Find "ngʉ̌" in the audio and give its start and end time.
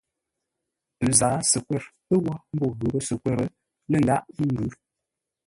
4.51-4.69